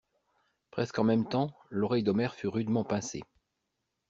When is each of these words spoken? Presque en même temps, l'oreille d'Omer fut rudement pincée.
Presque 0.71 0.97
en 0.97 1.03
même 1.03 1.29
temps, 1.29 1.55
l'oreille 1.69 2.01
d'Omer 2.01 2.33
fut 2.33 2.47
rudement 2.47 2.83
pincée. 2.83 3.21